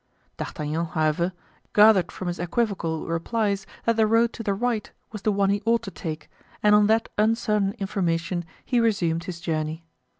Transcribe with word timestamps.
D'Artagnan, 0.37 0.85
however, 0.87 1.31
gathered 1.73 2.11
from 2.11 2.27
his 2.27 2.39
equivocal 2.39 3.05
replies 3.05 3.67
that 3.85 3.97
the 3.97 4.07
road 4.07 4.33
to 4.33 4.41
the 4.41 4.55
right 4.55 4.91
was 5.11 5.21
the 5.21 5.31
one 5.31 5.51
he 5.51 5.61
ought 5.63 5.83
to 5.83 5.91
take, 5.91 6.27
and 6.63 6.73
on 6.73 6.87
that 6.87 7.07
uncertain 7.19 7.73
information 7.73 8.43
he 8.65 8.79
resumed 8.79 9.25
his 9.25 9.39
journey. 9.39 9.85